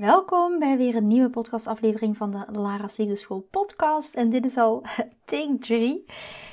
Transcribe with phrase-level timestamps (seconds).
[0.00, 4.14] Welkom bij weer een nieuwe podcastaflevering van de Lara's Liefdeschool podcast.
[4.14, 4.82] En dit is al
[5.24, 6.04] take 3.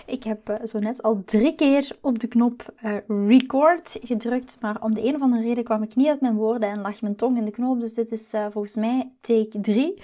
[0.05, 2.97] Ik heb uh, zo net al drie keer op de knop uh,
[3.27, 4.57] record gedrukt.
[4.61, 7.02] Maar om de een of andere reden kwam ik niet uit mijn woorden en lag
[7.02, 7.80] mijn tong in de knoop.
[7.80, 10.02] Dus dit is uh, volgens mij take 3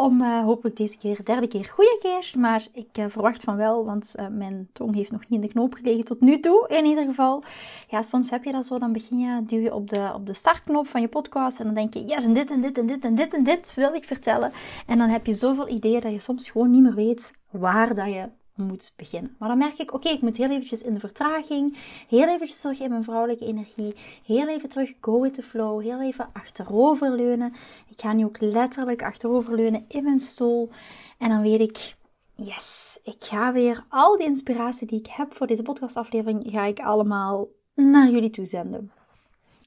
[0.00, 2.32] om uh, hopelijk deze keer, derde keer, goede keer.
[2.38, 5.52] Maar ik uh, verwacht van wel, want uh, mijn tong heeft nog niet in de
[5.52, 7.42] knoop gelegen tot nu toe, in ieder geval.
[7.88, 10.34] Ja, soms heb je dat zo, dan begin je, duw je op de, op de
[10.34, 13.04] startknop van je podcast en dan denk je, yes, en dit en dit en dit
[13.04, 14.52] en dit en dit wil ik vertellen.
[14.86, 18.06] En dan heb je zoveel ideeën dat je soms gewoon niet meer weet waar dat
[18.06, 18.28] je
[18.62, 19.34] moet beginnen.
[19.38, 21.76] Maar dan merk ik, oké, ik moet heel eventjes in de vertraging,
[22.08, 23.94] heel eventjes terug in mijn vrouwelijke energie,
[24.26, 27.52] heel even terug go with the flow, heel even achteroverleunen.
[27.88, 30.70] Ik ga nu ook letterlijk achteroverleunen in mijn stoel
[31.18, 31.96] en dan weet ik,
[32.34, 36.80] yes, ik ga weer al die inspiratie die ik heb voor deze podcastaflevering, ga ik
[36.80, 38.92] allemaal naar jullie toe zenden.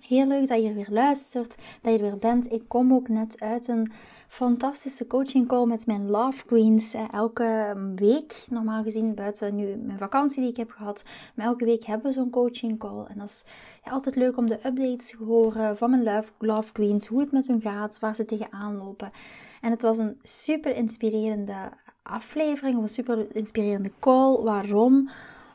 [0.07, 2.51] Heel leuk dat je weer luistert, dat je er weer bent.
[2.51, 3.91] Ik kom ook net uit een
[4.33, 6.95] fantastische coaching call met mijn Love Queens.
[7.11, 11.03] Elke week, normaal gezien, buiten nu mijn vakantie die ik heb gehad,
[11.35, 13.05] maar elke week hebben we zo'n coaching call.
[13.05, 13.43] En dat is
[13.83, 17.31] ja, altijd leuk om de updates te horen van mijn love, love Queens, hoe het
[17.31, 19.11] met hun gaat, waar ze tegenaan lopen.
[19.61, 21.71] En het was een super inspirerende
[22.01, 24.43] aflevering, of een super inspirerende call.
[24.43, 25.09] Waarom?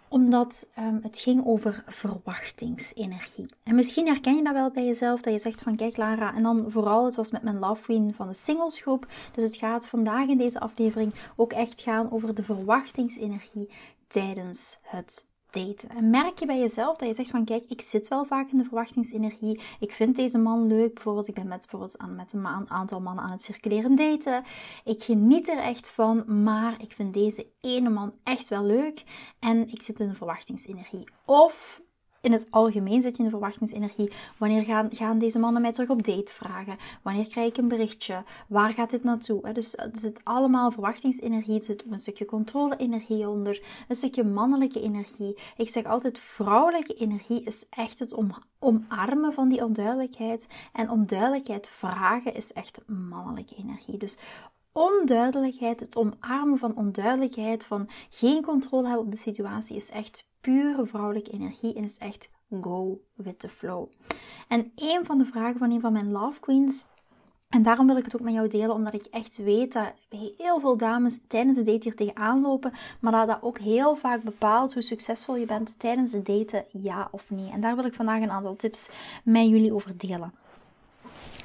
[0.08, 3.50] Omdat um, het ging over verwachtingsenergie.
[3.62, 6.42] En misschien herken je dat wel bij jezelf, dat je zegt van kijk Lara, en
[6.42, 9.06] dan vooral, het was met mijn Love Queen van de singlesgroep.
[9.34, 13.70] Dus het gaat vandaag in deze aflevering ook echt gaan over de verwachtingsenergie
[14.08, 15.88] tijdens het daten.
[15.88, 18.58] En merk je bij jezelf dat je zegt van kijk, ik zit wel vaak in
[18.58, 19.60] de verwachtingsenergie.
[19.80, 20.94] Ik vind deze man leuk.
[20.94, 24.44] Bijvoorbeeld, ik ben met, bijvoorbeeld aan, met een aantal mannen aan het circuleren daten.
[24.84, 29.04] Ik geniet er echt van, maar ik vind deze ene man echt wel leuk.
[29.38, 31.08] En ik zit in de verwachtingsenergie.
[31.24, 31.82] Of
[32.20, 34.12] in het algemeen zit je in de verwachtingsenergie.
[34.38, 36.76] Wanneer gaan, gaan deze mannen mij terug op date vragen?
[37.02, 38.22] Wanneer krijg ik een berichtje?
[38.48, 39.52] Waar gaat dit naartoe?
[39.52, 41.58] Dus er zit allemaal verwachtingsenergie.
[41.58, 43.62] Er zit ook een stukje controle-energie onder.
[43.88, 45.38] Een stukje mannelijke energie.
[45.56, 50.46] Ik zeg altijd, vrouwelijke energie is echt het om, omarmen van die onduidelijkheid.
[50.72, 53.96] En om duidelijkheid vragen is echt mannelijke energie.
[53.96, 54.18] Dus
[54.78, 60.86] onduidelijkheid, het omarmen van onduidelijkheid, van geen controle hebben op de situatie, is echt pure
[60.86, 62.30] vrouwelijke energie en is echt
[62.60, 63.88] go with the flow.
[64.48, 66.86] En een van de vragen van een van mijn love queens,
[67.48, 70.60] en daarom wil ik het ook met jou delen, omdat ik echt weet dat heel
[70.60, 74.72] veel dames tijdens de date hier tegenaan lopen, maar dat dat ook heel vaak bepaalt
[74.72, 77.50] hoe succesvol je bent tijdens de daten, ja of nee.
[77.50, 78.90] En daar wil ik vandaag een aantal tips
[79.24, 80.32] met jullie over delen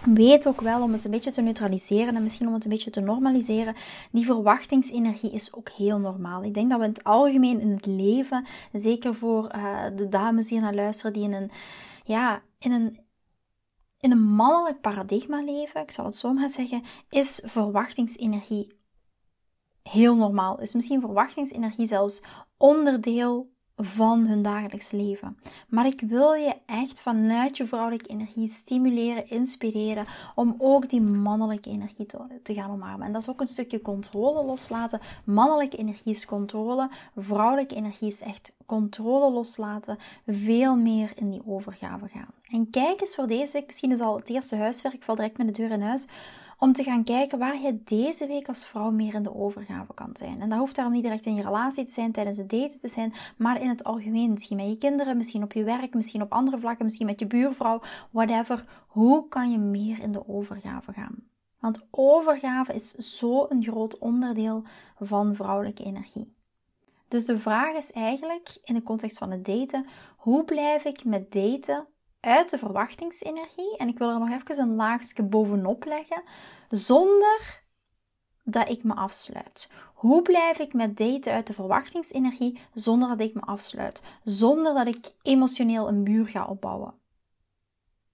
[0.06, 2.90] weet ook wel om het een beetje te neutraliseren en misschien om het een beetje
[2.90, 3.76] te normaliseren.
[4.12, 6.44] Die verwachtingsenergie is ook heel normaal.
[6.44, 10.48] Ik denk dat we in het algemeen in het leven, zeker voor uh, de dames
[10.48, 11.52] die naar luisteren, die in een,
[12.04, 13.00] ja, in een,
[14.00, 18.82] in een mannelijk paradigma leven, ik zal het zo maar zeggen, is verwachtingsenergie
[19.84, 20.60] heel normaal.
[20.60, 22.22] Is misschien verwachtingsenergie zelfs
[22.58, 25.38] onderdeel van hun dagelijks leven.
[25.68, 31.70] Maar ik wil je echt vanuit je vrouwelijke energie stimuleren, inspireren om ook die mannelijke
[31.70, 32.06] energie
[32.44, 33.08] te, gaan omarmen.
[33.08, 35.00] En dat is ook een stukje controle loslaten.
[35.24, 39.98] Mannelijke energie is controle, vrouwelijke energie is echt controle loslaten,
[40.28, 42.30] veel meer in die overgave gaan.
[42.50, 45.38] En kijk eens voor deze week, misschien is al het eerste huiswerk, ik val direct
[45.38, 46.08] met de deur in huis
[46.64, 50.10] om te gaan kijken waar je deze week als vrouw meer in de overgave kan
[50.14, 50.42] zijn.
[50.42, 52.88] En dat hoeft daarom niet direct in je relatie te zijn, tijdens het daten te
[52.88, 54.32] zijn, maar in het algemeen.
[54.32, 57.28] Misschien met je kinderen, misschien op je werk, misschien op andere vlakken, misschien met je
[57.28, 57.82] buurvrouw,
[58.12, 58.66] whatever.
[58.88, 61.16] Hoe kan je meer in de overgave gaan?
[61.60, 64.64] Want overgave is zo'n groot onderdeel
[65.00, 66.34] van vrouwelijke energie.
[67.08, 69.86] Dus de vraag is eigenlijk in de context van het daten:
[70.18, 71.88] hoe blijf ik met daten
[72.24, 73.78] uit de verwachtingsenergie.
[73.78, 76.24] En ik wil er nog even een laagje bovenop leggen,
[76.70, 77.64] zonder
[78.44, 79.70] dat ik me afsluit.
[79.94, 84.02] Hoe blijf ik met daten uit de verwachtingsenergie zonder dat ik me afsluit?
[84.24, 86.94] Zonder dat ik emotioneel een muur ga opbouwen.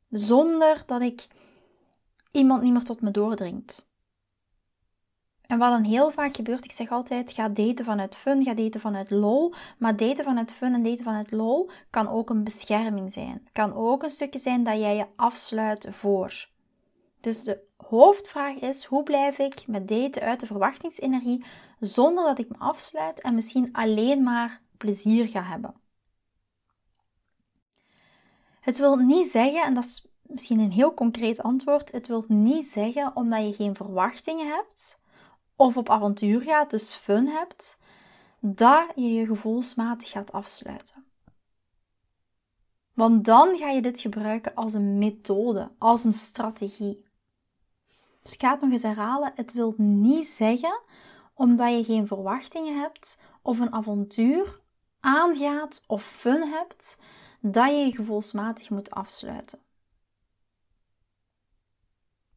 [0.09, 1.27] Zonder dat ik
[2.31, 3.88] iemand niet meer tot me doordringt.
[5.50, 8.81] En wat dan heel vaak gebeurt, ik zeg altijd, ga daten vanuit fun, ga daten
[8.81, 9.54] vanuit lol.
[9.78, 13.48] Maar daten vanuit fun en daten vanuit lol kan ook een bescherming zijn.
[13.51, 16.48] Kan ook een stukje zijn dat jij je afsluit voor.
[17.19, 21.46] Dus de hoofdvraag is, hoe blijf ik met daten uit de verwachtingsenergie
[21.80, 25.74] zonder dat ik me afsluit en misschien alleen maar plezier ga hebben?
[28.60, 32.66] Het wil niet zeggen, en dat is misschien een heel concreet antwoord, het wil niet
[32.66, 34.99] zeggen omdat je geen verwachtingen hebt
[35.59, 37.77] of op avontuur gaat, dus fun hebt,
[38.39, 41.06] dat je je gevoelsmatig gaat afsluiten.
[42.94, 47.06] Want dan ga je dit gebruiken als een methode, als een strategie.
[48.21, 49.31] Dus ik ga het nog eens herhalen.
[49.35, 50.81] Het wil niet zeggen,
[51.33, 54.59] omdat je geen verwachtingen hebt of een avontuur
[55.00, 56.97] aangaat of fun hebt,
[57.39, 59.59] dat je je gevoelsmatig moet afsluiten.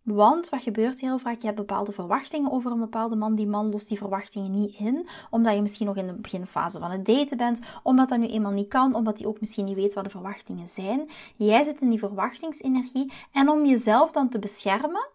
[0.03, 1.41] Want wat gebeurt heel vaak?
[1.41, 3.35] Je hebt bepaalde verwachtingen over een bepaalde man.
[3.35, 6.91] Die man lost die verwachtingen niet in, omdat je misschien nog in de beginfase van
[6.91, 9.95] het daten bent, omdat dat nu eenmaal niet kan, omdat hij ook misschien niet weet
[9.95, 11.11] wat de verwachtingen zijn.
[11.37, 15.09] Jij zit in die verwachtingsenergie en om jezelf dan te beschermen,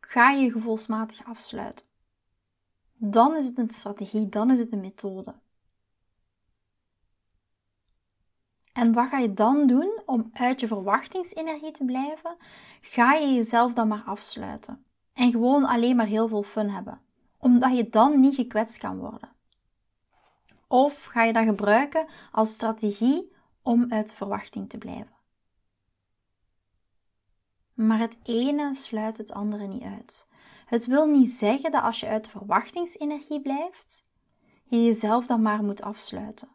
[0.00, 1.86] ga je je gevoelsmatig afsluiten.
[2.96, 5.34] Dan is het een strategie, dan is het een methode.
[8.74, 12.36] En wat ga je dan doen om uit je verwachtingsenergie te blijven?
[12.80, 14.84] Ga je jezelf dan maar afsluiten.
[15.12, 17.00] En gewoon alleen maar heel veel fun hebben.
[17.38, 19.28] Omdat je dan niet gekwetst kan worden.
[20.66, 23.32] Of ga je dat gebruiken als strategie
[23.62, 25.16] om uit verwachting te blijven.
[27.74, 30.28] Maar het ene sluit het andere niet uit.
[30.66, 34.06] Het wil niet zeggen dat als je uit de verwachtingsenergie blijft,
[34.64, 36.48] je jezelf dan maar moet afsluiten.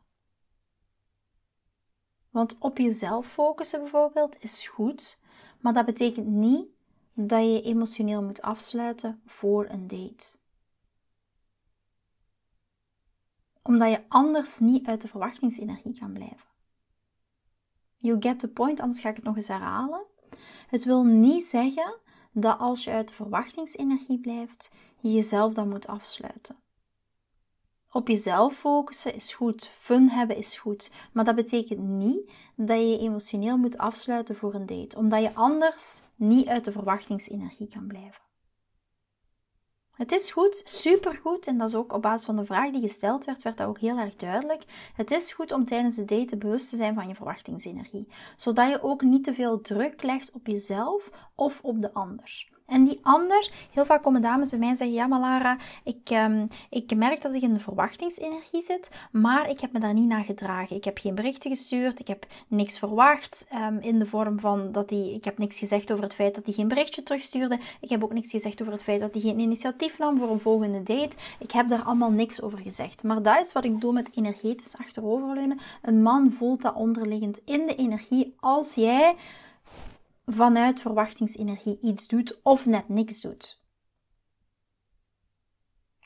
[2.30, 5.22] Want op jezelf focussen bijvoorbeeld is goed,
[5.60, 6.68] maar dat betekent niet
[7.14, 10.38] dat je je emotioneel moet afsluiten voor een date.
[13.62, 16.48] Omdat je anders niet uit de verwachtingsenergie kan blijven.
[17.98, 20.06] You get the point, anders ga ik het nog eens herhalen.
[20.68, 21.96] Het wil niet zeggen
[22.32, 26.56] dat als je uit de verwachtingsenergie blijft, je jezelf dan moet afsluiten.
[27.91, 32.88] Op jezelf focussen is goed, fun hebben is goed, maar dat betekent niet dat je
[32.88, 37.88] je emotioneel moet afsluiten voor een date, omdat je anders niet uit de verwachtingsenergie kan
[37.88, 38.21] blijven.
[40.00, 43.25] Het is goed, supergoed, en dat is ook op basis van de vraag die gesteld
[43.25, 44.63] werd, werd dat ook heel erg duidelijk.
[44.94, 48.83] Het is goed om tijdens de date bewust te zijn van je verwachtingsenergie, zodat je
[48.83, 52.59] ook niet te veel druk legt op jezelf of op de ander.
[52.69, 56.10] En die ander, heel vaak komen dames bij mij en zeggen: Ja, maar Lara, ik,
[56.12, 60.07] um, ik merk dat ik in de verwachtingsenergie zit, maar ik heb me daar niet
[60.07, 60.75] naar gedragen.
[60.75, 64.89] Ik heb geen berichten gestuurd, ik heb niks verwacht um, in de vorm van dat
[64.89, 67.60] hij, ik heb niks gezegd over het feit dat hij geen berichtje terugstuurde.
[67.81, 70.39] Ik heb ook niks gezegd over het feit dat hij geen initiatief nam voor een
[70.39, 71.18] volgende date.
[71.39, 73.04] Ik heb daar allemaal niks over gezegd.
[73.04, 75.60] Maar dat is wat ik bedoel met energetisch achteroverleunen.
[75.81, 79.15] Een man voelt dat onderliggend in de energie als jij
[80.30, 83.60] vanuit verwachtingsenergie iets doet of net niks doet.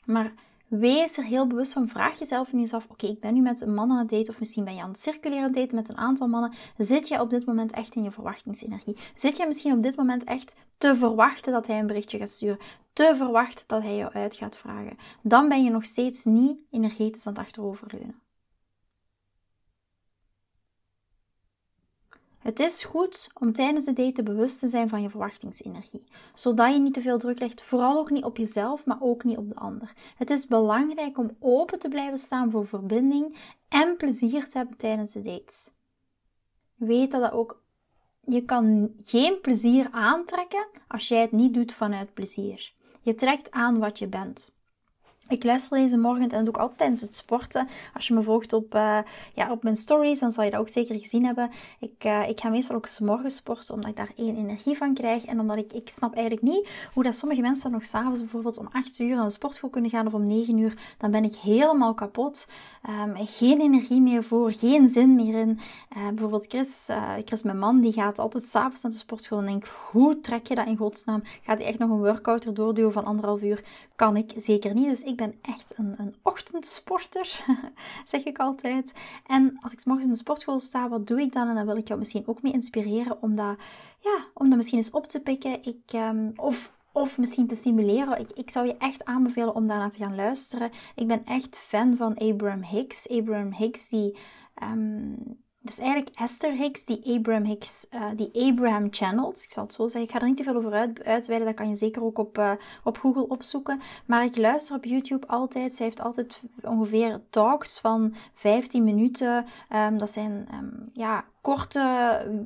[0.04, 0.34] Maar
[0.68, 1.88] wees er heel bewust van.
[1.88, 4.28] Vraag jezelf nu eens af: oké, ik ben nu met een man aan het daten,
[4.28, 6.52] of misschien ben je aan het circuleren daten met een aantal mannen.
[6.78, 8.96] Zit jij op dit moment echt in je verwachtingsenergie?
[9.14, 12.58] Zit jij misschien op dit moment echt te verwachten dat hij een berichtje gaat sturen?
[12.92, 14.96] Te verwachten dat hij jou uit gaat vragen?
[15.22, 18.23] Dan ben je nog steeds niet energetisch aan het achteroverleunen.
[22.44, 26.78] Het is goed om tijdens de date bewust te zijn van je verwachtingsenergie, zodat je
[26.78, 29.54] niet te veel druk legt, vooral ook niet op jezelf, maar ook niet op de
[29.54, 29.92] ander.
[30.16, 33.36] Het is belangrijk om open te blijven staan voor verbinding
[33.68, 35.70] en plezier te hebben tijdens de dates.
[36.74, 37.62] Weet dat, dat ook
[38.20, 42.72] je kan geen plezier aantrekken als jij het niet doet vanuit plezier.
[43.00, 44.53] Je trekt aan wat je bent.
[45.34, 47.68] Ik luister deze morgen en doe ik altijd tijdens het sporten.
[47.94, 48.98] Als je me volgt op, uh,
[49.34, 51.50] ja, op mijn stories, dan zal je dat ook zeker gezien hebben.
[51.80, 55.24] Ik, uh, ik ga meestal ook morgens sporten, omdat ik daar één energie van krijg.
[55.24, 58.68] En omdat ik, ik snap eigenlijk niet hoe dat sommige mensen nog s'avonds bijvoorbeeld om
[58.72, 60.74] 8 uur aan de sportschool kunnen gaan of om 9 uur.
[60.98, 62.48] Dan ben ik helemaal kapot.
[62.88, 65.58] Um, geen energie meer voor, geen zin meer in.
[65.96, 66.88] Uh, bijvoorbeeld Chris,
[67.24, 69.38] Chris, mijn man, die gaat altijd s'avonds naar de sportschool.
[69.38, 71.22] En denk, hoe trek je dat in godsnaam?
[71.42, 73.64] Gaat hij echt nog een workout erdoor duwen van anderhalf uur?
[73.96, 74.88] Kan ik zeker niet.
[74.88, 77.44] Dus ik ben echt een, een ochtendsporter,
[78.04, 78.94] zeg ik altijd.
[79.26, 81.48] En als ik morgens in de sportschool sta, wat doe ik dan?
[81.48, 83.58] En dan wil ik jou misschien ook mee inspireren om dat,
[84.00, 85.62] ja, om dat misschien eens op te pikken.
[85.62, 88.20] Ik, um, of of misschien te stimuleren.
[88.20, 90.70] Ik, ik zou je echt aanbevelen om daarna te gaan luisteren.
[90.94, 93.08] Ik ben echt fan van Abraham Hicks.
[93.08, 94.16] Abraham Hicks die
[94.62, 95.42] um,
[95.72, 99.42] is eigenlijk Esther Hicks, die Abraham Hicks, uh, die Abraham channelt.
[99.42, 100.02] Ik zal het zo zeggen.
[100.02, 101.48] Ik ga er niet te veel over uit, uitweiden.
[101.48, 102.52] Dat kan je zeker ook op, uh,
[102.84, 103.80] op Google opzoeken.
[104.06, 105.72] Maar ik luister op YouTube altijd.
[105.72, 109.44] Zij heeft altijd ongeveer talks van 15 minuten.
[109.74, 111.82] Um, dat zijn um, ja, korte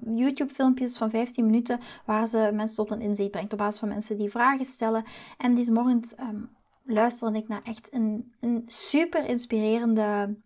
[0.06, 1.80] YouTube-filmpjes van 15 minuten.
[2.04, 3.52] Waar ze mensen tot een inzicht brengt.
[3.52, 5.04] Op basis van mensen die vragen stellen.
[5.38, 6.50] En deze morgen um,
[6.84, 10.36] luisterde ik naar echt een, een super inspirerende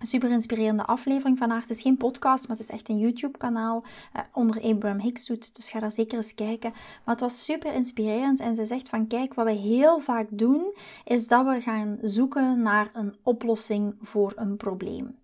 [0.00, 1.60] super inspirerende aflevering van haar.
[1.60, 3.84] Het is geen podcast, maar het is echt een YouTube-kanaal
[4.16, 5.56] uh, onder Abraham Hicks doet.
[5.56, 6.70] Dus ga daar zeker eens kijken.
[7.04, 10.74] Maar het was super inspirerend en zij zegt van kijk, wat we heel vaak doen,
[11.04, 15.16] is dat we gaan zoeken naar een oplossing voor een probleem.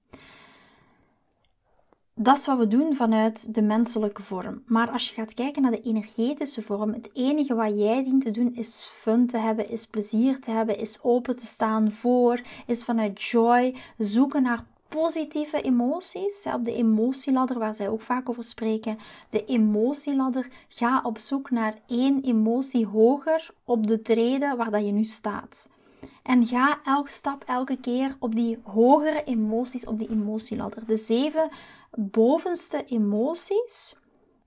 [2.14, 4.62] Dat is wat we doen vanuit de menselijke vorm.
[4.66, 8.30] Maar als je gaat kijken naar de energetische vorm, het enige wat jij dient te
[8.30, 12.84] doen is fun te hebben, is plezier te hebben, is open te staan voor, is
[12.84, 16.46] vanuit joy zoeken naar positieve emoties.
[16.54, 18.98] Op de emotieladder, waar zij ook vaak over spreken.
[19.30, 24.92] De emotieladder, ga op zoek naar één emotie hoger op de treden waar dat je
[24.92, 25.68] nu staat.
[26.22, 30.86] En ga elke stap, elke keer op die hogere emoties, op die emotieladder.
[30.86, 31.48] De zeven
[31.96, 33.96] bovenste emoties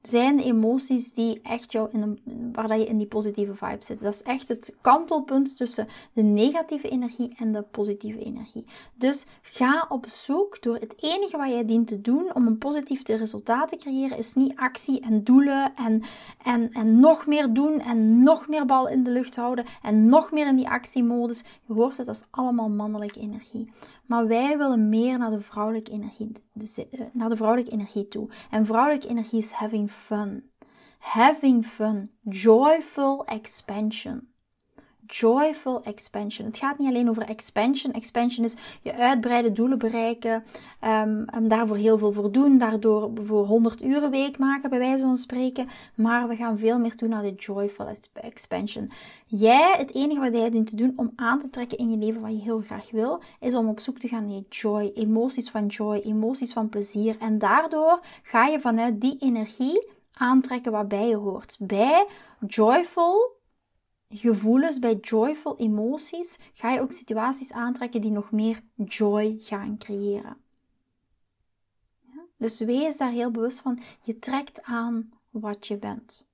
[0.07, 2.19] zijn emoties die echt jou in een,
[2.53, 3.99] waar dat je in die positieve vibe zit.
[3.99, 8.65] Dat is echt het kantelpunt tussen de negatieve energie en de positieve energie.
[8.95, 13.07] Dus ga op zoek door het enige wat jij dient te doen om een positief
[13.07, 16.03] resultaat te creëren, is niet actie en doelen en,
[16.43, 20.31] en, en nog meer doen en nog meer bal in de lucht houden en nog
[20.31, 21.43] meer in die actiemodus.
[21.65, 23.69] Je hoort het, dat is allemaal mannelijke energie.
[24.07, 28.29] Maar wij willen meer naar de vrouwelijke energie, eh, naar de vrouwelijke energie toe.
[28.49, 30.49] En vrouwelijke energie is having fun.
[30.99, 32.11] Having fun.
[32.21, 34.33] Joyful expansion
[35.07, 36.47] joyful expansion.
[36.47, 37.93] Het gaat niet alleen over expansion.
[37.93, 40.43] Expansion is je uitbreiden, doelen bereiken,
[40.83, 45.15] um, daarvoor heel veel voor doen, daardoor voor 100 uren week maken, bij wijze van
[45.15, 45.67] spreken.
[45.95, 48.91] Maar we gaan veel meer doen naar de joyful expansion.
[49.25, 52.21] Jij, het enige wat jij dient te doen om aan te trekken in je leven
[52.21, 55.65] wat je heel graag wil, is om op zoek te gaan naar joy, emoties van
[55.65, 57.17] joy, emoties van plezier.
[57.19, 61.57] En daardoor ga je vanuit die energie aantrekken wat bij je hoort.
[61.59, 62.05] Bij
[62.47, 63.34] joyful
[64.09, 70.37] gevoelens, bij joyful emoties, ga je ook situaties aantrekken die nog meer joy gaan creëren.
[72.01, 72.25] Ja?
[72.37, 73.81] Dus wees daar heel bewust van.
[74.01, 76.27] Je trekt aan wat je bent.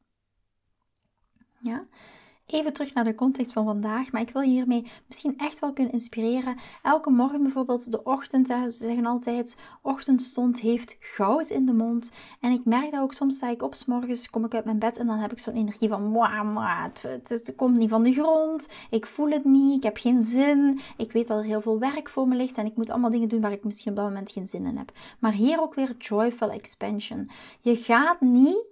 [1.59, 1.87] Ja?
[2.51, 5.93] Even terug naar de context van vandaag, maar ik wil hiermee misschien echt wel kunnen
[5.93, 6.55] inspireren.
[6.81, 12.12] Elke morgen bijvoorbeeld, de ochtend, ze zeggen altijd, ochtendstond heeft goud in de mond.
[12.39, 14.79] En ik merk dat ook soms, sta ik op, s morgens kom ik uit mijn
[14.79, 16.17] bed en dan heb ik zo'n energie van,
[17.24, 21.12] het, komt niet van de grond, ik voel het niet, ik heb geen zin, ik
[21.12, 23.41] weet dat er heel veel werk voor me ligt en ik moet allemaal dingen doen
[23.41, 24.91] waar ik misschien op dat moment geen zin in heb.
[25.20, 27.29] Maar hier ook weer joyful expansion.
[27.62, 28.70] Je gaat niet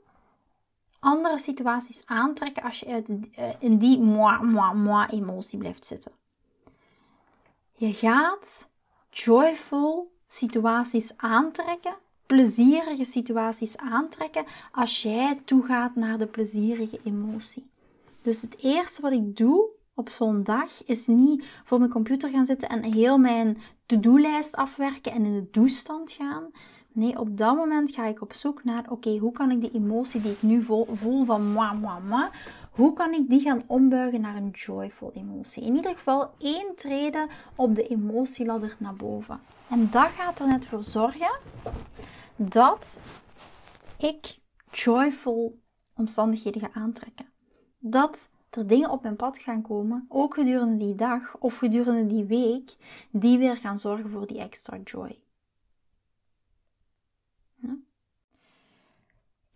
[0.99, 6.11] andere situaties aantrekken als je eh, in die moi, moi, moi emotie blijft zitten.
[7.73, 8.69] Je gaat
[9.09, 17.69] joyful situaties aantrekken, plezierige situaties aantrekken als jij toegaat naar de plezierige emotie.
[18.21, 22.45] Dus het eerste wat ik doe op zo'n dag is niet voor mijn computer gaan
[22.45, 26.51] zitten en heel mijn to-do-lijst afwerken en in de doestand gaan.
[26.99, 30.21] Nee, op dat moment ga ik op zoek naar, oké, hoe kan ik die emotie
[30.21, 32.29] die ik nu voel, van moi, moi, moi,
[32.71, 35.63] hoe kan ik die gaan ombuigen naar een joyful emotie?
[35.63, 39.39] In ieder geval één treden op de emotieladder naar boven.
[39.69, 41.39] En dat gaat er net voor zorgen
[42.35, 42.99] dat
[43.97, 44.39] ik
[44.71, 45.59] joyful
[45.95, 47.25] omstandigheden ga aantrekken.
[47.77, 52.25] Dat er dingen op mijn pad gaan komen, ook gedurende die dag of gedurende die
[52.25, 52.75] week,
[53.11, 55.19] die weer gaan zorgen voor die extra joy.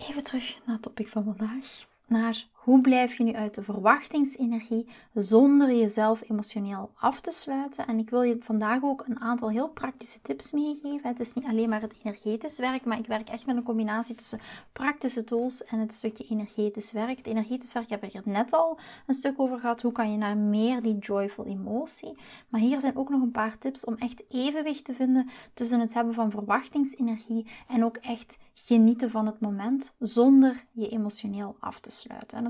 [0.09, 1.85] Even terug naar het topic van vandaag.
[2.07, 7.87] Naar hoe blijf je nu uit de verwachtingsenergie zonder jezelf emotioneel af te sluiten?
[7.87, 11.09] En ik wil je vandaag ook een aantal heel praktische tips meegeven.
[11.09, 14.15] Het is niet alleen maar het energetisch werk, maar ik werk echt met een combinatie
[14.15, 14.39] tussen
[14.71, 17.17] praktische tools en het stukje energetisch werk.
[17.17, 19.81] Het energetisch werk heb ik er net al een stuk over gehad.
[19.81, 22.17] Hoe kan je naar meer die joyful emotie?
[22.49, 25.93] Maar hier zijn ook nog een paar tips om echt evenwicht te vinden tussen het
[25.93, 31.91] hebben van verwachtingsenergie en ook echt genieten van het moment zonder je emotioneel af te
[31.91, 32.37] sluiten.
[32.37, 32.45] En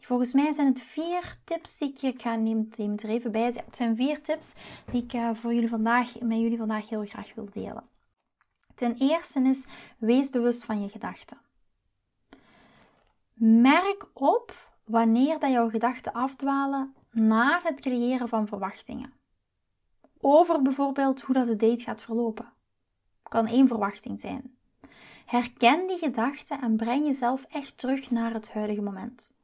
[0.00, 3.44] volgens mij zijn het vier tips die ik, ga neem, neem er even bij.
[3.44, 4.54] Het zijn vier tips
[4.90, 7.88] die ik uh, voor jullie vandaag, met jullie vandaag heel graag wil delen.
[8.74, 9.66] Ten eerste is,
[9.98, 11.38] wees bewust van je gedachten.
[13.34, 14.54] Merk op
[14.84, 19.12] wanneer dat jouw gedachten afdwalen naar het creëren van verwachtingen.
[20.20, 22.52] Over bijvoorbeeld hoe dat de date gaat verlopen
[23.28, 24.57] Kan één verwachting zijn.
[25.28, 29.36] Herken die gedachte en breng jezelf echt terug naar het huidige moment.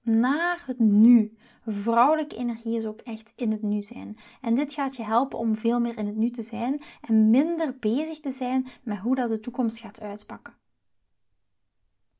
[0.00, 1.36] Naar het nu.
[1.66, 4.18] Vrouwelijke energie is ook echt in het nu zijn.
[4.40, 7.76] En dit gaat je helpen om veel meer in het nu te zijn en minder
[7.78, 10.54] bezig te zijn met hoe dat de toekomst gaat uitpakken.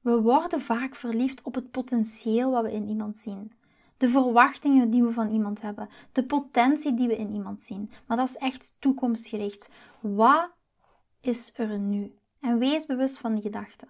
[0.01, 3.53] We worden vaak verliefd op het potentieel wat we in iemand zien.
[3.97, 5.89] De verwachtingen die we van iemand hebben.
[6.13, 7.91] De potentie die we in iemand zien.
[8.07, 9.71] Maar dat is echt toekomstgericht.
[10.01, 10.59] Wat
[11.21, 12.15] is er nu?
[12.41, 13.89] En wees bewust van die gedachten.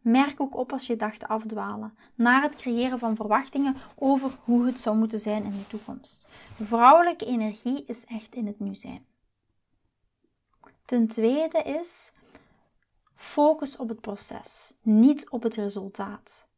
[0.00, 4.80] Merk ook op als je gedachten afdwalen naar het creëren van verwachtingen over hoe het
[4.80, 6.28] zou moeten zijn in de toekomst.
[6.60, 9.06] Vrouwelijke energie is echt in het nu zijn.
[10.84, 12.12] Ten tweede is
[13.14, 16.48] focus op het proces, niet op het resultaat.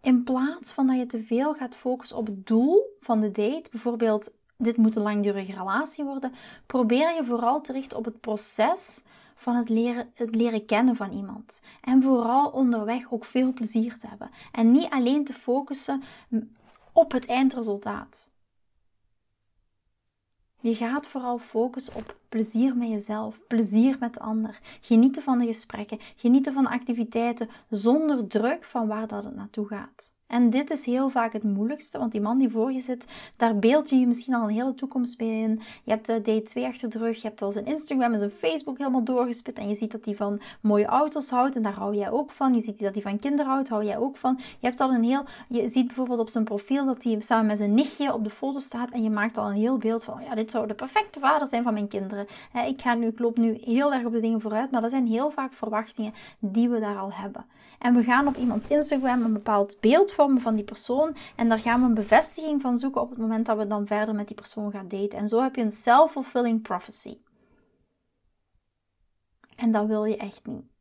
[0.00, 3.70] In plaats van dat je te veel gaat focussen op het doel van de date,
[3.70, 6.32] bijvoorbeeld dit moet een langdurige relatie worden,
[6.66, 9.02] probeer je vooral te richten op het proces
[9.34, 11.60] van het leren, het leren kennen van iemand.
[11.80, 14.30] En vooral onderweg ook veel plezier te hebben.
[14.52, 16.02] En niet alleen te focussen
[16.92, 18.30] op het eindresultaat.
[20.60, 24.58] Je gaat vooral focussen op plezier met jezelf, plezier met de ander.
[24.80, 29.66] Genieten van de gesprekken, genieten van de activiteiten zonder druk van waar dat het naartoe
[29.66, 30.12] gaat.
[30.32, 33.56] En dit is heel vaak het moeilijkste, want die man die voor je zit, daar
[33.56, 35.60] beeld je je misschien al een hele toekomst bij in.
[35.84, 38.30] Je hebt de day 2 achter de rug, je hebt al zijn Instagram en zijn
[38.30, 41.96] Facebook helemaal doorgespit en je ziet dat hij van mooie auto's houdt en daar hou
[41.96, 42.54] jij ook van.
[42.54, 44.38] Je ziet dat hij van kinderen houdt, hou jij ook van.
[44.38, 47.58] Je hebt al een heel, je ziet bijvoorbeeld op zijn profiel dat hij samen met
[47.58, 50.34] zijn nichtje op de foto staat en je maakt al een heel beeld van, ja,
[50.34, 52.26] dit zou de perfecte vader zijn van mijn kinderen.
[52.66, 55.06] Ik ga nu, ik loop nu heel erg op de dingen vooruit, maar dat zijn
[55.06, 57.44] heel vaak verwachtingen die we daar al hebben.
[57.82, 61.16] En we gaan op iemands Instagram een bepaald beeld van die persoon.
[61.36, 64.14] En daar gaan we een bevestiging van zoeken op het moment dat we dan verder
[64.14, 65.18] met die persoon gaan daten.
[65.18, 67.18] En zo heb je een self-fulfilling prophecy.
[69.56, 70.71] En dat wil je echt niet.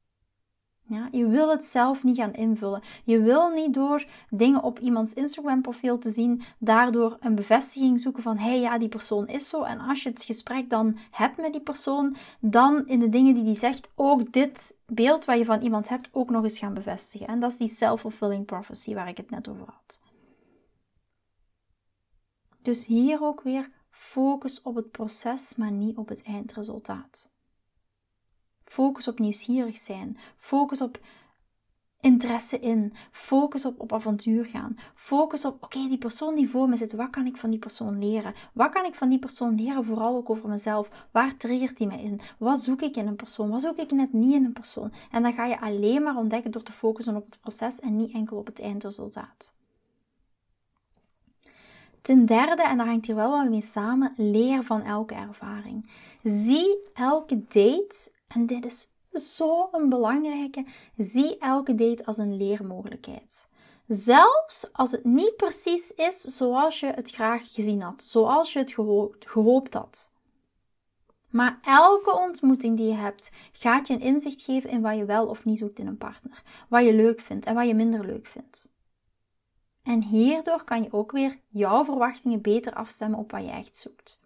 [0.91, 2.81] Ja, je wil het zelf niet gaan invullen.
[3.03, 8.23] Je wil niet door dingen op iemands Instagram profiel te zien, daardoor een bevestiging zoeken
[8.23, 9.63] van hé hey, ja, die persoon is zo.
[9.63, 13.43] En als je het gesprek dan hebt met die persoon, dan in de dingen die
[13.43, 17.27] die zegt ook dit beeld wat je van iemand hebt ook nog eens gaan bevestigen.
[17.27, 20.01] En dat is die self-fulfilling prophecy waar ik het net over had.
[22.61, 27.30] Dus hier ook weer focus op het proces, maar niet op het eindresultaat.
[28.71, 30.17] Focus op nieuwsgierig zijn.
[30.37, 30.99] Focus op
[31.99, 32.93] interesse in.
[33.11, 34.75] Focus op, op avontuur gaan.
[34.95, 37.99] Focus op, oké, die persoon die voor me zit, wat kan ik van die persoon
[37.99, 38.33] leren?
[38.53, 41.07] Wat kan ik van die persoon leren, vooral ook over mezelf?
[41.11, 42.21] Waar triggert die me in?
[42.37, 43.49] Wat zoek ik in een persoon?
[43.49, 44.93] Wat zoek ik net niet in een persoon?
[45.11, 48.13] En dan ga je alleen maar ontdekken door te focussen op het proces en niet
[48.13, 49.53] enkel op het eindresultaat.
[52.01, 55.89] Ten derde, en daar hangt hier wel wat mee samen, leer van elke ervaring.
[56.23, 58.89] Zie elke date en dit is
[59.35, 60.65] zo een belangrijke.
[60.97, 63.49] Zie elke date als een leermogelijkheid.
[63.87, 68.75] Zelfs als het niet precies is zoals je het graag gezien had, zoals je het
[69.19, 70.11] gehoopt had.
[71.29, 75.27] Maar elke ontmoeting die je hebt, gaat je een inzicht geven in wat je wel
[75.27, 76.43] of niet zoekt in een partner.
[76.69, 78.71] Wat je leuk vindt en wat je minder leuk vindt.
[79.83, 84.20] En hierdoor kan je ook weer jouw verwachtingen beter afstemmen op wat je echt zoekt.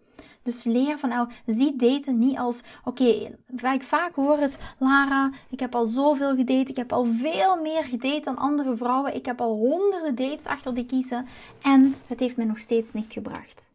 [0.46, 1.30] Dus leer van elk.
[1.46, 6.34] Zie daten niet als, oké, wat ik vaak hoor is, Lara, ik heb al zoveel
[6.36, 10.46] gedate, ik heb al veel meer gedate dan andere vrouwen, ik heb al honderden dates
[10.46, 11.26] achter de kiezen
[11.62, 13.70] en het heeft mij nog steeds niet gebracht.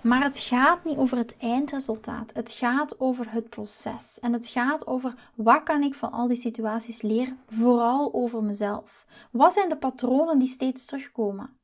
[0.00, 2.30] Maar het gaat niet over het eindresultaat.
[2.34, 4.18] Het gaat over het proces.
[4.20, 9.06] En het gaat over wat kan ik van al die situaties leren, vooral over mezelf.
[9.30, 11.56] Wat zijn de patronen die steeds terugkomen?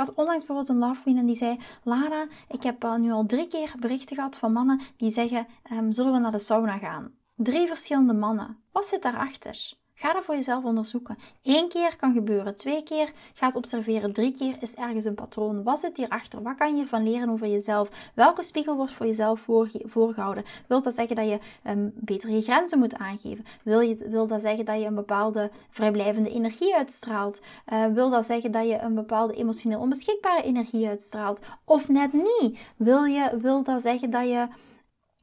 [0.00, 3.24] Had onlangs bijvoorbeeld een love queen en die zei: Lara, ik heb uh, nu al
[3.26, 7.12] drie keer berichten gehad van mannen die zeggen: um, Zullen we naar de sauna gaan?
[7.36, 8.58] Drie verschillende mannen.
[8.72, 9.78] Wat zit daarachter?
[10.00, 11.18] Ga dat voor jezelf onderzoeken.
[11.42, 15.62] Eén keer kan gebeuren, twee keer gaat observeren, drie keer is ergens een patroon.
[15.62, 16.42] Wat zit hierachter?
[16.42, 17.88] Wat kan je hiervan leren over jezelf?
[18.14, 19.46] Welke spiegel wordt voor jezelf
[19.84, 20.44] voorgehouden?
[20.66, 21.38] Wil dat zeggen dat je
[21.70, 23.44] um, beter je grenzen moet aangeven?
[23.62, 27.40] Wil, je, wil dat zeggen dat je een bepaalde vrijblijvende energie uitstraalt?
[27.72, 31.40] Uh, wil dat zeggen dat je een bepaalde emotioneel onbeschikbare energie uitstraalt?
[31.64, 32.58] Of net niet?
[32.76, 34.46] Wil, je, wil dat zeggen dat je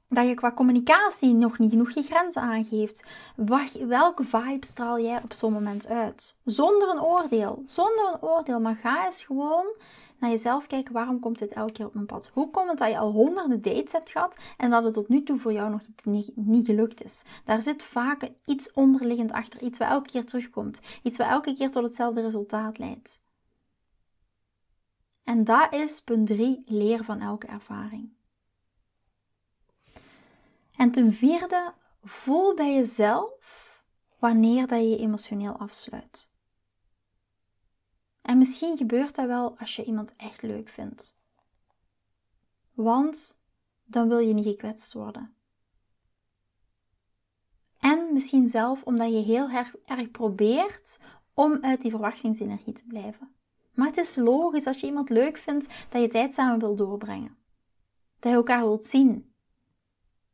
[0.09, 3.03] dat je qua communicatie nog niet genoeg je grenzen aangeeft.
[3.87, 6.35] welke vibe straal jij op zo'n moment uit?
[6.43, 7.61] Zonder een oordeel.
[7.65, 8.59] Zonder een oordeel.
[8.59, 9.65] Maar ga eens gewoon
[10.19, 10.93] naar jezelf kijken.
[10.93, 12.31] Waarom komt dit elke keer op mijn pad?
[12.33, 15.23] Hoe komt het dat je al honderden dates hebt gehad en dat het tot nu
[15.23, 17.23] toe voor jou nog niet, niet gelukt is?
[17.45, 19.61] Daar zit vaak iets onderliggend achter.
[19.61, 20.81] Iets wat elke keer terugkomt.
[21.03, 23.19] Iets wat elke keer tot hetzelfde resultaat leidt.
[25.23, 26.63] En dat is punt 3.
[26.65, 28.16] Leer van elke ervaring.
[30.77, 33.83] En ten vierde, voel bij jezelf
[34.19, 36.31] wanneer dat je je emotioneel afsluit.
[38.21, 41.19] En misschien gebeurt dat wel als je iemand echt leuk vindt.
[42.73, 43.41] Want
[43.85, 45.35] dan wil je niet gekwetst worden.
[47.79, 50.99] En misschien zelf omdat je heel erg, probeert
[51.33, 53.35] om uit die verwachtingsenergie te blijven.
[53.73, 57.37] Maar het is logisch als je iemand leuk vindt dat je tijd samen wil doorbrengen.
[58.19, 59.33] Dat je elkaar wilt zien.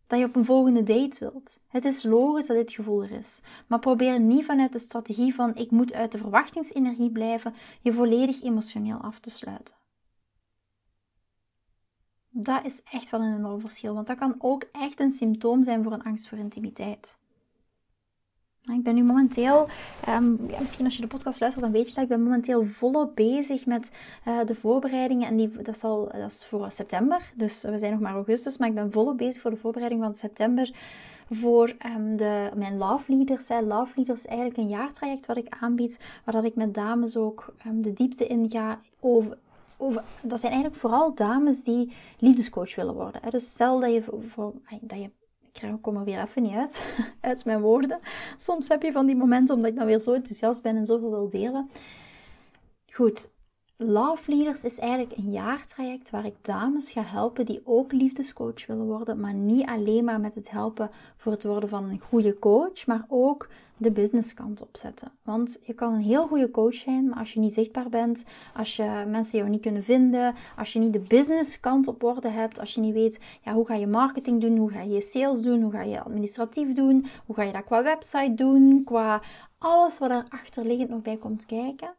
[0.08, 1.60] Dat je op een volgende date wilt.
[1.68, 3.42] Het is logisch dat dit gevoel er is.
[3.68, 8.42] Maar probeer niet vanuit de strategie van ik moet uit de verwachtingsenergie blijven, je volledig
[8.42, 9.76] emotioneel af te sluiten.
[12.30, 15.84] Dat is echt wel een enorm verschil, want dat kan ook echt een symptoom zijn
[15.84, 17.18] voor een angst voor intimiteit.
[18.72, 19.68] Ik ben nu momenteel,
[20.10, 22.66] um, ja, misschien als je de podcast luistert, dan weet je dat ik ben momenteel
[22.66, 23.92] volop bezig met
[24.28, 25.28] uh, de voorbereidingen.
[25.28, 28.74] En die, dat, dat is voor september, dus we zijn nog maar augustus, maar ik
[28.74, 30.72] ben volop bezig voor de voorbereiding van september
[31.30, 33.48] voor um, de, mijn Love Leaders.
[33.48, 33.62] Hè.
[33.62, 37.54] Love Leaders is eigenlijk een jaartraject wat ik aanbied, waar dat ik met dames ook
[37.68, 39.38] um, de diepte in ga over,
[39.78, 43.22] over, dat zijn eigenlijk vooral dames die liefdescoach willen worden.
[43.24, 43.30] Hè.
[43.30, 45.10] Dus stel dat je, voor, dat je
[45.62, 48.00] ik kom er weer even niet uit, uit mijn woorden.
[48.38, 51.10] Soms heb je van die momenten omdat ik dan weer zo enthousiast ben en zoveel
[51.10, 51.70] wil delen.
[52.92, 53.30] Goed,
[53.78, 58.86] Love Leaders is eigenlijk een jaartraject waar ik dames ga helpen die ook liefdescoach willen
[58.86, 62.86] worden, maar niet alleen maar met het helpen voor het worden van een goede coach,
[62.86, 65.12] maar ook de businesskant opzetten.
[65.24, 68.76] Want je kan een heel goede coach zijn, maar als je niet zichtbaar bent, als
[68.76, 72.74] je mensen jou niet kunnen vinden, als je niet de businesskant op orde hebt, als
[72.74, 75.72] je niet weet ja, hoe ga je marketing doen, hoe ga je sales doen, hoe
[75.72, 79.22] ga je administratief doen, hoe ga je dat qua website doen, qua
[79.58, 81.96] alles wat er achterliggend nog bij komt kijken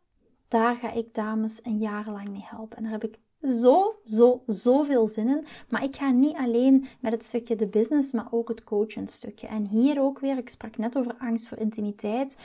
[0.48, 2.76] daar ga ik dames een jaar lang mee helpen.
[2.76, 5.44] En daar heb ik zo, zo, zoveel zin in.
[5.68, 9.46] Maar ik ga niet alleen met het stukje de business, maar ook het coaching stukje.
[9.46, 12.36] En hier ook weer, ik sprak net over angst voor intimiteit.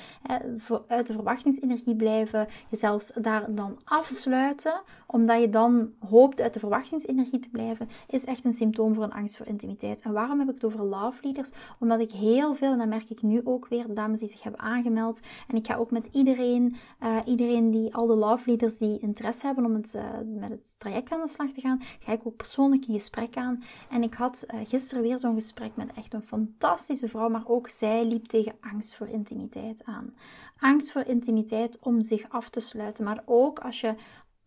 [0.87, 7.39] uit de verwachtingsenergie blijven, jezelf daar dan afsluiten, omdat je dan hoopt uit de verwachtingsenergie
[7.39, 10.01] te blijven, is echt een symptoom voor een angst voor intimiteit.
[10.01, 11.51] En waarom heb ik het over love leaders?
[11.79, 14.61] Omdat ik heel veel, en dat merk ik nu ook weer, dames die zich hebben
[14.61, 15.19] aangemeld.
[15.47, 19.45] En ik ga ook met iedereen, uh, iedereen die, al de love leaders die interesse
[19.45, 20.03] hebben om het, uh,
[20.39, 23.63] met het traject aan de slag te gaan, ga ik ook persoonlijk een gesprek aan.
[23.89, 27.69] En ik had uh, gisteren weer zo'n gesprek met echt een fantastische vrouw, maar ook
[27.69, 30.13] zij liep tegen angst voor intimiteit aan.
[30.59, 33.95] Angst voor intimiteit om zich af te sluiten, maar ook als je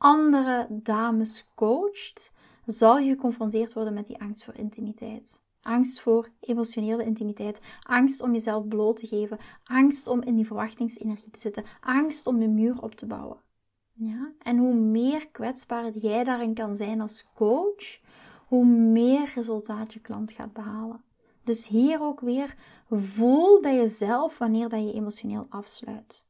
[0.03, 2.33] andere dames coacht,
[2.67, 5.43] zal je geconfronteerd worden met die angst voor intimiteit.
[5.61, 11.31] Angst voor emotionele intimiteit, angst om jezelf bloot te geven, angst om in die verwachtingsenergie
[11.31, 13.37] te zitten, angst om een muur op te bouwen.
[13.93, 14.33] Ja?
[14.39, 18.01] En hoe meer kwetsbaar jij daarin kan zijn als coach,
[18.47, 21.05] hoe meer resultaat je klant gaat behalen.
[21.45, 22.55] Dus hier ook weer,
[22.91, 26.27] voel bij jezelf wanneer dat je emotioneel afsluit.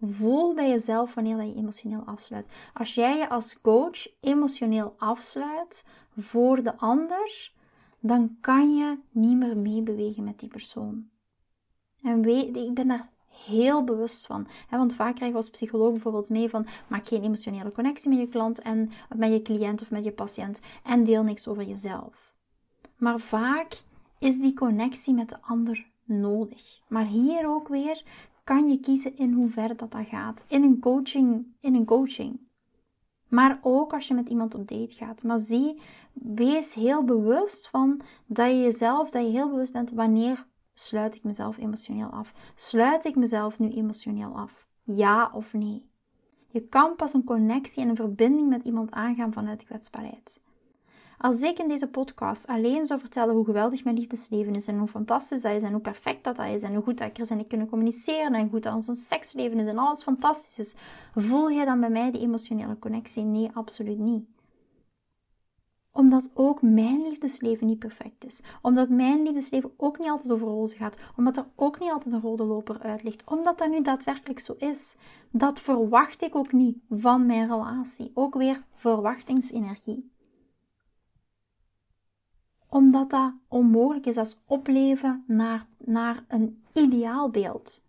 [0.00, 2.46] Voel bij jezelf wanneer je emotioneel afsluit.
[2.74, 5.86] Als jij je als coach emotioneel afsluit
[6.18, 7.52] voor de ander,
[8.00, 11.08] dan kan je niet meer meebewegen met die persoon.
[12.02, 13.08] En weet, ik ben daar
[13.46, 14.46] heel bewust van.
[14.70, 18.28] Want vaak krijg je als psycholoog bijvoorbeeld mee van maak geen emotionele connectie met je
[18.28, 22.34] klant en met je cliënt of met je patiënt en deel niks over jezelf.
[22.96, 23.82] Maar vaak
[24.18, 26.80] is die connectie met de ander nodig.
[26.88, 28.02] Maar hier ook weer
[28.44, 30.44] kan je kiezen in hoeverre dat, dat gaat.
[30.46, 32.40] In een coaching, in een coaching.
[33.28, 35.22] Maar ook als je met iemand op date gaat.
[35.22, 35.80] Maar zie,
[36.12, 41.24] wees heel bewust van dat je jezelf, dat je heel bewust bent wanneer sluit ik
[41.24, 42.34] mezelf emotioneel af.
[42.54, 44.66] Sluit ik mezelf nu emotioneel af?
[44.82, 45.88] Ja of nee?
[46.48, 50.40] Je kan pas een connectie en een verbinding met iemand aangaan vanuit kwetsbaarheid.
[51.22, 54.88] Als ik in deze podcast alleen zou vertellen hoe geweldig mijn liefdesleven is en hoe
[54.88, 57.26] fantastisch dat is en hoe perfect dat, dat is en hoe goed dat ik er
[57.26, 60.74] zijn en kunnen communiceren en hoe goed dat ons seksleven is en alles fantastisch is,
[61.14, 63.22] voel jij dan bij mij die emotionele connectie?
[63.22, 64.24] Nee, absoluut niet
[65.92, 68.42] omdat ook mijn liefdesleven niet perfect is.
[68.62, 70.98] Omdat mijn liefdesleven ook niet altijd over roze gaat.
[71.16, 73.24] Omdat er ook niet altijd een rode loper uit ligt.
[73.24, 74.96] Omdat dat nu daadwerkelijk zo is.
[75.30, 78.10] Dat verwacht ik ook niet van mijn relatie.
[78.14, 80.10] Ook weer verwachtingsenergie
[82.70, 87.82] omdat dat onmogelijk is als opleven naar, naar een ideaalbeeld.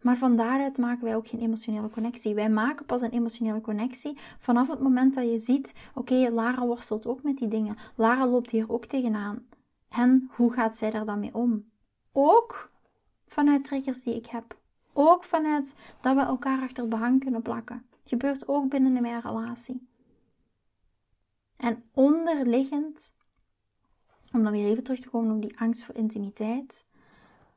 [0.00, 2.34] Maar van daaruit maken wij ook geen emotionele connectie.
[2.34, 7.06] Wij maken pas een emotionele connectie vanaf het moment dat je ziet: oké, Lara worstelt
[7.06, 7.76] ook met die dingen.
[7.94, 9.46] Lara loopt hier ook tegenaan.
[9.88, 11.70] En hoe gaat zij daar dan mee om?
[12.12, 12.70] Ook
[13.26, 14.58] vanuit triggers die ik heb.
[14.92, 17.86] Ook vanuit dat we elkaar achter het behang kunnen plakken.
[18.04, 19.88] Gebeurt ook binnen mijn relatie.
[21.56, 23.14] En onderliggend
[24.32, 26.84] om dan weer even terug te komen op die angst voor intimiteit.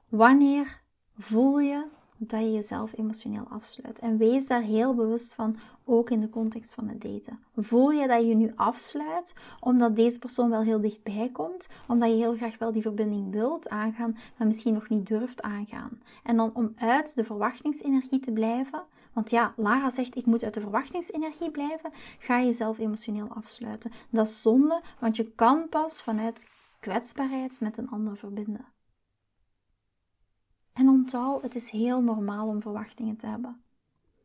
[0.10, 0.82] Wanneer
[1.18, 1.86] voel je
[2.18, 4.00] dat je jezelf emotioneel afsluit?
[4.00, 7.40] En wees daar heel bewust van, ook in de context van het daten.
[7.56, 12.16] Voel je dat je nu afsluit omdat deze persoon wel heel dichtbij komt, omdat je
[12.16, 16.02] heel graag wel die verbinding wilt aangaan, maar misschien nog niet durft aangaan?
[16.24, 18.84] En dan om uit de verwachtingsenergie te blijven,
[19.14, 23.92] want ja, Lara zegt ik moet uit de verwachtingsenergie blijven, ga je jezelf emotioneel afsluiten.
[24.10, 26.46] Dat is zonde, want je kan pas vanuit
[26.84, 28.66] kwetsbaarheid met een ander verbinden.
[30.74, 33.64] En onthoud, het is heel normaal om verwachtingen te hebben.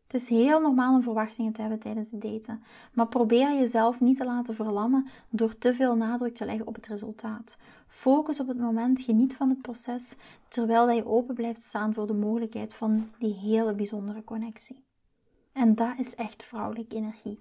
[0.02, 2.62] Het is heel normaal om verwachtingen te hebben tijdens het daten.
[2.92, 6.86] Maar probeer jezelf niet te laten verlammen door te veel nadruk te leggen op het
[6.86, 7.58] resultaat.
[7.88, 10.16] Focus op het moment, geniet van het proces,
[10.48, 14.84] terwijl je open blijft staan voor de mogelijkheid van die hele bijzondere connectie.
[15.52, 17.38] En dat is echt vrouwelijke energie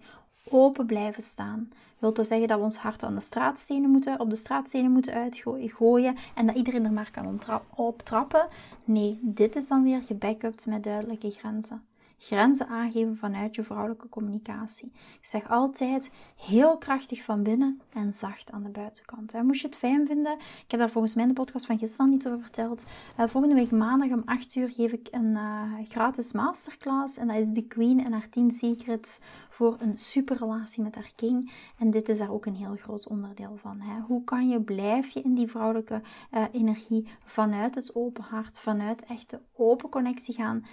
[0.51, 1.69] open blijven staan.
[1.99, 5.13] Wilt dat zeggen dat we ons hart aan de straatstenen moeten, op de straatstenen moeten
[5.13, 7.39] uitgooien en dat iedereen er maar kan
[7.75, 8.47] optrappen?
[8.83, 11.86] Nee, dit is dan weer gebackupt met duidelijke grenzen.
[12.19, 14.91] Grenzen aangeven vanuit je vrouwelijke communicatie.
[14.95, 19.33] Ik zeg altijd heel krachtig van binnen en zacht aan de buitenkant.
[19.33, 21.77] En moest je het fijn vinden, ik heb daar volgens mij in de podcast van
[21.77, 22.85] gisteren niet over verteld.
[23.19, 27.17] Uh, volgende week maandag om 8 uur geef ik een uh, gratis masterclass.
[27.17, 31.11] En dat is The Queen en haar 10 secrets voor een super relatie met haar
[31.15, 31.51] king.
[31.77, 33.79] En dit is daar ook een heel groot onderdeel van.
[33.79, 33.99] Hè?
[33.99, 36.01] Hoe kan je, blijf je in die vrouwelijke
[36.31, 40.65] uh, energie vanuit het open hart, vanuit echt de open connectie gaan,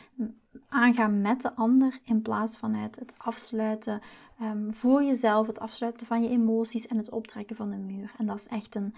[0.68, 4.00] aangaan met de ander in plaats vanuit het afsluiten
[4.42, 8.12] um, voor jezelf, het afsluiten van je emoties en het optrekken van de muur.
[8.18, 8.94] En dat is echt een,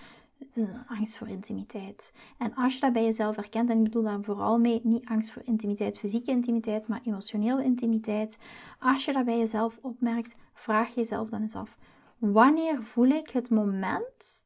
[0.53, 2.13] een angst voor intimiteit.
[2.39, 5.33] En als je dat bij jezelf herkent, en ik bedoel daar vooral mee niet angst
[5.33, 8.39] voor intimiteit, fysieke intimiteit, maar emotionele intimiteit.
[8.79, 11.79] Als je dat bij jezelf opmerkt, vraag jezelf dan eens af:
[12.19, 14.45] wanneer voel ik het moment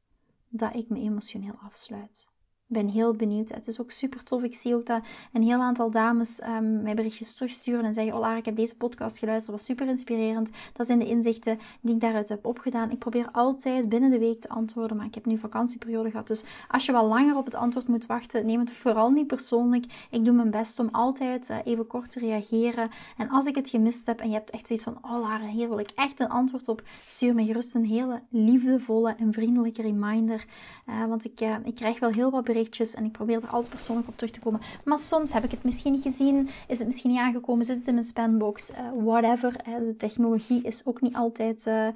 [0.48, 2.29] dat ik me emotioneel afsluit?
[2.70, 3.48] Ben heel benieuwd.
[3.48, 4.42] Het is ook super tof.
[4.42, 5.02] Ik zie ook dat
[5.32, 9.18] een heel aantal dames um, mij berichtjes terugsturen en zeggen: Oh, ik heb deze podcast
[9.18, 10.50] geluisterd, was super inspirerend.
[10.72, 12.90] Dat zijn de inzichten die ik daaruit heb opgedaan.
[12.90, 16.26] Ik probeer altijd binnen de week te antwoorden, maar ik heb nu vakantieperiode gehad.
[16.26, 19.84] Dus als je wat langer op het antwoord moet wachten, neem het vooral niet persoonlijk.
[20.10, 22.88] Ik doe mijn best om altijd uh, even kort te reageren.
[23.16, 25.68] En als ik het gemist heb en je hebt echt zoiets van: Oh, Lara, hier
[25.68, 30.44] wil ik echt een antwoord op, stuur me gerust een hele liefdevolle en vriendelijke reminder.
[30.88, 32.58] Uh, want ik, uh, ik krijg wel heel wat berichten
[32.94, 34.60] en ik probeer er altijd persoonlijk op terug te komen.
[34.84, 37.86] Maar soms heb ik het misschien niet gezien, is het misschien niet aangekomen, zit het
[37.86, 39.52] in mijn spambox, uh, whatever.
[39.64, 41.88] de technologie is ook niet altijd uh,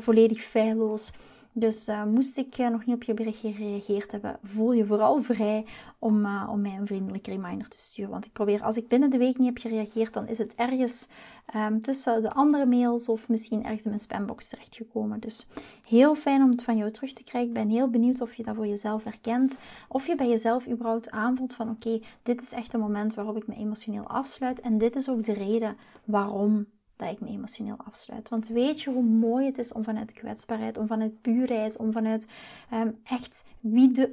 [0.00, 1.12] volledig feilloos.
[1.58, 5.22] Dus uh, moest ik uh, nog niet op je berichtje gereageerd hebben, voel je vooral
[5.22, 5.64] vrij
[5.98, 8.10] om, uh, om mij een vriendelijke reminder te sturen.
[8.10, 11.08] Want ik probeer, als ik binnen de week niet heb gereageerd, dan is het ergens
[11.54, 15.20] um, tussen de andere mails of misschien ergens in mijn spambox terechtgekomen.
[15.20, 15.46] Dus
[15.88, 17.48] heel fijn om het van jou terug te krijgen.
[17.48, 19.58] Ik ben heel benieuwd of je dat voor jezelf herkent.
[19.88, 23.46] Of je bij jezelf überhaupt aanvoelt van oké, dit is echt een moment waarop ik
[23.46, 24.60] me emotioneel afsluit.
[24.60, 28.28] En dit is ook de reden waarom dat ik me emotioneel afsluit.
[28.28, 32.26] Want weet je hoe mooi het is om vanuit kwetsbaarheid, om vanuit puurheid, om vanuit
[32.70, 34.10] ehm, echt wie de,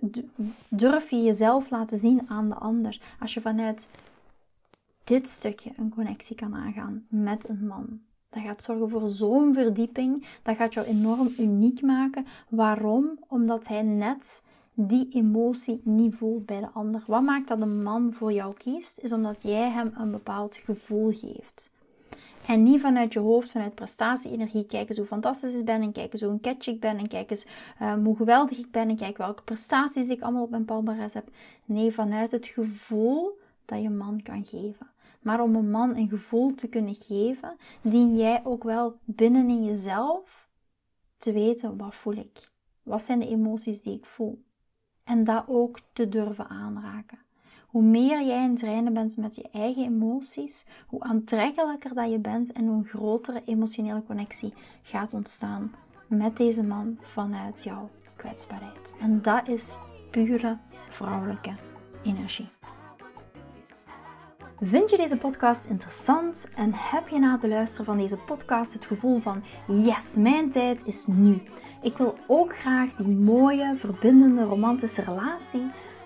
[0.67, 3.01] durf je jezelf laten zien aan de ander.
[3.19, 3.87] Als je vanuit
[5.03, 8.01] dit stukje een connectie kan aangaan met een man.
[8.29, 10.25] Dat gaat zorgen voor zo'n verdieping.
[10.43, 12.25] Dat gaat jou enorm uniek maken.
[12.49, 13.19] Waarom?
[13.27, 14.43] Omdat hij net
[14.73, 17.03] die emotie niet voelt bij de ander.
[17.07, 18.99] Wat maakt dat een man voor jou kiest?
[18.99, 21.71] Is omdat jij hem een bepaald gevoel geeft.
[22.47, 26.11] En niet vanuit je hoofd, vanuit prestatie-energie, kijken eens hoe fantastisch ik ben en kijken
[26.11, 27.47] eens hoe een catch ik ben en kijken eens
[27.81, 31.29] um, hoe geweldig ik ben en kijk welke prestaties ik allemaal op mijn palmares heb.
[31.65, 34.87] Nee, vanuit het gevoel dat je man kan geven.
[35.21, 39.63] Maar om een man een gevoel te kunnen geven, dien jij ook wel binnen in
[39.63, 40.49] jezelf
[41.17, 42.51] te weten wat voel ik.
[42.83, 44.43] Wat zijn de emoties die ik voel?
[45.03, 47.19] En dat ook te durven aanraken.
[47.73, 52.19] Hoe meer jij in het reinen bent met je eigen emoties, hoe aantrekkelijker dat je
[52.19, 55.75] bent en hoe een grotere emotionele connectie gaat ontstaan
[56.07, 58.93] met deze man vanuit jouw kwetsbaarheid.
[58.99, 59.77] En dat is
[60.11, 60.57] pure
[60.89, 61.51] vrouwelijke
[62.03, 62.47] energie.
[64.59, 68.85] Vind je deze podcast interessant en heb je na het beluisteren van deze podcast het
[68.85, 71.41] gevoel van yes, mijn tijd is nu.
[71.81, 75.65] Ik wil ook graag die mooie, verbindende, romantische relatie